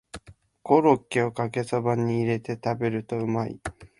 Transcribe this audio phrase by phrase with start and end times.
[0.63, 3.59] コロッケをかけそばに入れて食べるとうまい